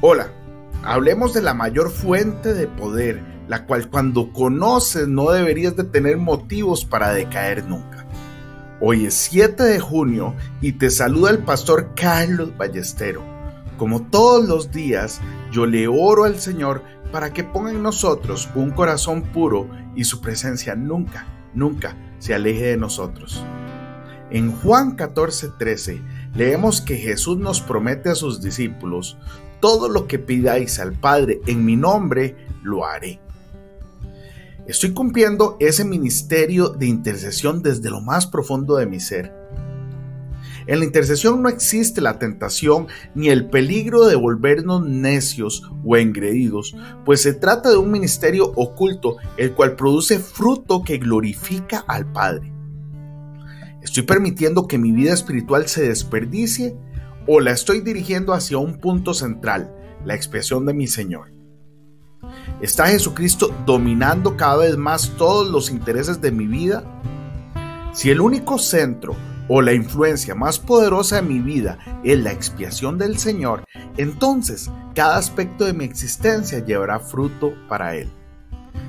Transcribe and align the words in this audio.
Hola, 0.00 0.30
hablemos 0.84 1.34
de 1.34 1.42
la 1.42 1.54
mayor 1.54 1.90
fuente 1.90 2.54
de 2.54 2.68
poder, 2.68 3.20
la 3.48 3.66
cual 3.66 3.90
cuando 3.90 4.32
conoces 4.32 5.08
no 5.08 5.32
deberías 5.32 5.74
de 5.74 5.82
tener 5.82 6.18
motivos 6.18 6.84
para 6.84 7.12
decaer 7.12 7.66
nunca. 7.66 8.06
Hoy 8.80 9.06
es 9.06 9.14
7 9.14 9.60
de 9.60 9.80
junio 9.80 10.36
y 10.60 10.70
te 10.70 10.90
saluda 10.90 11.32
el 11.32 11.40
pastor 11.40 11.94
Carlos 11.96 12.56
Ballestero. 12.56 13.24
Como 13.76 14.02
todos 14.02 14.46
los 14.46 14.70
días, 14.70 15.20
yo 15.50 15.66
le 15.66 15.88
oro 15.88 16.26
al 16.26 16.38
Señor 16.38 16.84
para 17.10 17.32
que 17.32 17.42
ponga 17.42 17.72
en 17.72 17.82
nosotros 17.82 18.48
un 18.54 18.70
corazón 18.70 19.22
puro 19.22 19.68
y 19.96 20.04
su 20.04 20.20
presencia 20.20 20.76
nunca, 20.76 21.26
nunca 21.54 21.96
se 22.20 22.34
aleje 22.34 22.66
de 22.66 22.76
nosotros. 22.76 23.44
En 24.30 24.52
Juan 24.52 24.96
14:13 24.96 26.02
leemos 26.36 26.82
que 26.82 26.98
Jesús 26.98 27.38
nos 27.38 27.60
promete 27.60 28.10
a 28.10 28.14
sus 28.14 28.40
discípulos, 28.40 29.18
todo 29.60 29.88
lo 29.88 30.06
que 30.06 30.18
pidáis 30.18 30.78
al 30.78 30.92
Padre 30.92 31.40
en 31.46 31.64
mi 31.64 31.76
nombre, 31.76 32.36
lo 32.62 32.84
haré. 32.84 33.20
Estoy 34.66 34.92
cumpliendo 34.92 35.56
ese 35.60 35.84
ministerio 35.84 36.68
de 36.68 36.86
intercesión 36.86 37.62
desde 37.62 37.90
lo 37.90 38.02
más 38.02 38.26
profundo 38.26 38.76
de 38.76 38.86
mi 38.86 39.00
ser. 39.00 39.32
En 40.66 40.80
la 40.80 40.84
intercesión 40.84 41.42
no 41.42 41.48
existe 41.48 42.02
la 42.02 42.18
tentación 42.18 42.88
ni 43.14 43.30
el 43.30 43.48
peligro 43.48 44.06
de 44.06 44.16
volvernos 44.16 44.86
necios 44.86 45.62
o 45.82 45.96
engreídos, 45.96 46.76
pues 47.06 47.22
se 47.22 47.32
trata 47.32 47.70
de 47.70 47.78
un 47.78 47.90
ministerio 47.90 48.52
oculto, 48.54 49.16
el 49.38 49.52
cual 49.52 49.76
produce 49.76 50.18
fruto 50.18 50.82
que 50.82 50.98
glorifica 50.98 51.78
al 51.88 52.12
Padre. 52.12 52.52
¿Estoy 53.82 54.02
permitiendo 54.02 54.68
que 54.68 54.76
mi 54.76 54.92
vida 54.92 55.14
espiritual 55.14 55.66
se 55.68 55.88
desperdicie 55.88 56.76
o 57.30 57.40
la 57.40 57.52
estoy 57.52 57.82
dirigiendo 57.82 58.32
hacia 58.32 58.56
un 58.56 58.78
punto 58.78 59.12
central, 59.12 59.70
la 60.04 60.14
expiación 60.14 60.64
de 60.64 60.72
mi 60.72 60.86
Señor. 60.86 61.30
¿Está 62.62 62.86
Jesucristo 62.86 63.54
dominando 63.66 64.34
cada 64.36 64.56
vez 64.56 64.78
más 64.78 65.10
todos 65.18 65.46
los 65.48 65.70
intereses 65.70 66.22
de 66.22 66.32
mi 66.32 66.46
vida? 66.46 66.82
Si 67.92 68.10
el 68.10 68.22
único 68.22 68.58
centro 68.58 69.14
o 69.46 69.60
la 69.60 69.74
influencia 69.74 70.34
más 70.34 70.58
poderosa 70.58 71.16
de 71.16 71.22
mi 71.22 71.40
vida 71.40 71.78
es 72.02 72.18
la 72.18 72.32
expiación 72.32 72.96
del 72.96 73.18
Señor, 73.18 73.64
entonces 73.98 74.70
cada 74.94 75.18
aspecto 75.18 75.66
de 75.66 75.74
mi 75.74 75.84
existencia 75.84 76.64
llevará 76.64 76.98
fruto 76.98 77.52
para 77.68 77.94
Él. 77.94 78.08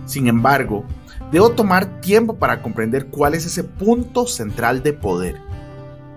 Sin 0.06 0.28
embargo, 0.28 0.86
debo 1.30 1.52
tomar 1.52 2.00
tiempo 2.00 2.38
para 2.38 2.62
comprender 2.62 3.08
cuál 3.08 3.34
es 3.34 3.46
ese 3.46 3.66
punto 3.66 4.26
central 4.28 4.82
de 4.82 4.94
poder 4.94 5.49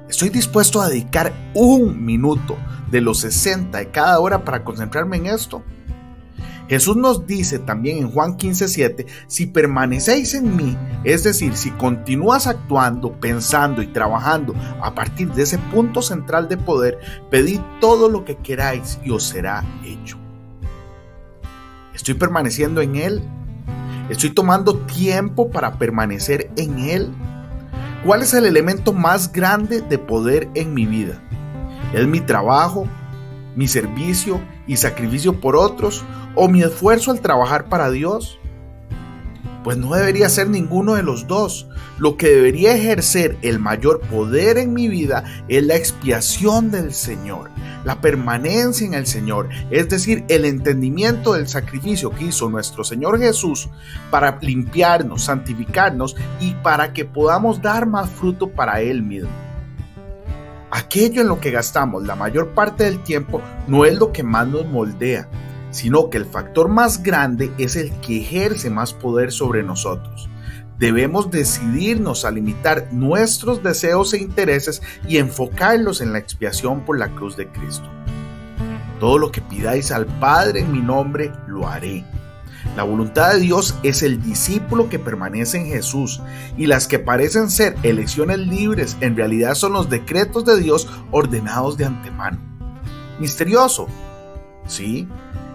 Estoy 0.09 0.29
dispuesto 0.29 0.81
a 0.81 0.89
dedicar 0.89 1.33
un 1.55 2.05
minuto 2.05 2.57
de 2.91 3.01
los 3.01 3.21
60 3.21 3.79
de 3.79 3.91
cada 3.91 4.21
hora 4.21 4.45
para 4.45 4.65
concentrarme 4.65 5.17
en 5.17 5.27
esto. 5.27 5.63
Jesús 6.69 6.97
nos 6.97 7.27
dice 7.27 7.59
también 7.59 7.99
en 7.99 8.11
Juan 8.11 8.37
15:7, 8.37 9.07
si 9.27 9.47
permanecéis 9.47 10.35
en 10.35 10.57
mí, 10.57 10.77
es 11.05 11.25
decir, 11.25 11.55
si 11.55 11.71
continúas 11.73 12.47
actuando, 12.47 13.13
pensando 13.21 13.83
y 13.83 13.89
trabajando 13.89 14.55
a 14.81 14.95
partir 14.95 15.31
de 15.33 15.43
ese 15.43 15.59
punto 15.59 16.01
central 16.03 16.49
de 16.49 16.57
poder, 16.57 16.99
pedid 17.31 17.61
todo 17.81 18.09
lo 18.09 18.25
que 18.25 18.37
queráis 18.37 18.99
y 19.05 19.11
os 19.11 19.25
será 19.25 19.65
hecho. 19.85 20.19
Estoy 21.95 22.15
permaneciendo 22.15 22.81
en 22.81 22.97
Él. 22.97 23.23
Estoy 24.09 24.31
tomando 24.31 24.79
tiempo 24.79 25.51
para 25.51 25.79
permanecer 25.79 26.51
en 26.57 26.79
Él. 26.79 27.13
¿Cuál 28.05 28.23
es 28.23 28.35
el 28.35 28.47
elemento 28.47 28.93
más 28.93 29.33
grande 29.33 29.81
de 29.81 29.97
poder 29.97 30.49
en 30.55 30.75
mi 30.75 30.87
vida? 30.87 31.23
¿Es 31.95 32.05
mi 32.05 32.21
trabajo, 32.21 32.89
mi 33.55 33.69
servicio 33.69 34.41
y 34.67 34.77
sacrificio 34.77 35.41
por 35.41 35.55
otros 35.55 36.05
o 36.35 36.49
mi 36.49 36.63
esfuerzo 36.63 37.13
al 37.13 37.21
trabajar 37.21 37.69
para 37.69 37.91
Dios? 37.91 38.41
Pues 39.65 39.77
no 39.77 39.95
debería 39.95 40.29
ser 40.29 40.49
ninguno 40.49 40.95
de 40.95 41.03
los 41.03 41.27
dos. 41.27 41.69
Lo 41.99 42.17
que 42.17 42.29
debería 42.29 42.75
ejercer 42.75 43.39
el 43.43 43.59
mayor 43.59 44.01
poder 44.01 44.59
en 44.59 44.73
mi 44.73 44.89
vida 44.89 45.25
es 45.49 45.65
la 45.65 45.77
expiación 45.77 46.71
del 46.71 46.93
Señor, 46.93 47.51
la 47.85 48.01
permanencia 48.01 48.87
en 48.87 48.95
el 48.95 49.07
Señor, 49.07 49.49
es 49.71 49.89
decir, 49.89 50.25
el 50.29 50.45
entendimiento 50.45 51.35
del 51.35 51.47
sacrificio 51.47 52.11
que 52.11 52.25
hizo 52.25 52.49
nuestro 52.49 52.83
Señor 52.83 53.21
Jesús 53.21 53.69
para 54.11 54.39
limpiarnos, 54.41 55.25
santificarnos 55.25 56.17
y 56.41 56.55
para 56.55 56.93
que 56.93 57.05
podamos 57.05 57.63
dar 57.63 57.87
más 57.87 58.11
fruto 58.11 58.49
para 58.49 58.81
Él 58.81 59.03
mismo. 59.03 59.31
Aquello 60.75 61.21
en 61.21 61.29
lo 61.29 61.39
que 61.39 61.51
gastamos 61.51 62.05
la 62.05 62.17
mayor 62.17 62.55
parte 62.55 62.85
del 62.85 63.03
tiempo 63.03 63.43
no 63.69 63.85
es 63.85 63.99
lo 63.99 64.11
que 64.11 64.23
más 64.23 64.49
nos 64.49 64.67
moldea, 64.67 65.29
sino 65.73 66.09
que 66.09 66.19
el 66.19 66.27
factor 66.27 66.69
más 66.69 67.03
grande 67.03 67.51
es 67.59 67.75
el 67.75 67.91
que 68.01 68.21
ejerce 68.21 68.71
más 68.71 68.93
poder 68.93 69.33
sobre 69.33 69.65
nosotros. 69.65 70.29
Debemos 70.79 71.31
decidirnos 71.31 72.25
a 72.25 72.31
limitar 72.31 72.93
nuestros 72.93 73.63
deseos 73.63 74.15
e 74.15 74.19
intereses 74.19 74.83
y 75.09 75.17
enfocarlos 75.17 76.01
en 76.01 76.13
la 76.13 76.19
expiación 76.19 76.85
por 76.85 76.99
la 76.99 77.09
cruz 77.15 77.37
de 77.37 77.49
Cristo. 77.49 77.89
Todo 79.01 79.19
lo 79.19 79.33
que 79.33 79.41
pidáis 79.41 79.91
al 79.91 80.07
Padre 80.07 80.61
en 80.61 80.73
mi 80.73 80.81
nombre, 80.81 81.33
lo 81.49 81.69
haré. 81.69 82.05
La 82.77 82.85
voluntad 82.85 83.33
de 83.33 83.41
Dios 83.41 83.75
es 83.83 84.03
el 84.03 84.23
discípulo 84.23 84.89
que 84.89 84.99
permanece 84.99 85.59
en 85.59 85.67
Jesús 85.67 86.23
y 86.57 86.67
las 86.67 86.87
que 86.87 86.99
parecen 86.99 87.51
ser 87.51 87.77
elecciones 87.83 88.39
libres 88.39 88.97
en 89.01 89.17
realidad 89.17 89.55
son 89.55 89.73
los 89.73 89.91
decretos 89.91 90.45
de 90.45 90.59
Dios 90.59 90.89
ordenados 91.11 91.77
de 91.77 91.85
antemano. 91.85 92.39
Misterioso, 93.19 93.89
sí, 94.67 95.07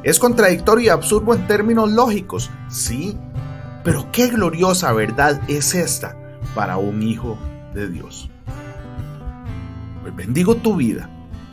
es 0.07 0.19
contradictorio 0.19 0.85
y 0.85 0.89
absurdo 0.89 1.33
en 1.33 1.45
términos 1.47 1.91
lógicos, 1.91 2.49
sí, 2.69 3.17
pero 3.83 4.09
qué 4.13 4.27
gloriosa 4.29 4.93
verdad 4.93 5.41
es 5.49 5.75
esta 5.75 6.17
para 6.55 6.77
un 6.77 7.03
hijo 7.03 7.37
de 7.73 7.89
Dios. 7.89 8.29
Pues 10.01 10.15
bendigo 10.15 10.55
tu 10.55 10.77
vida 10.77 11.09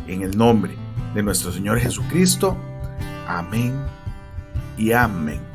en 0.07 0.23
el 0.23 0.39
nombre 0.39 0.77
de 1.17 1.23
nuestro 1.25 1.51
Señor 1.51 1.81
Jesucristo. 1.81 2.57
Amén 3.27 3.75
y 4.79 4.93
amén. 4.93 5.54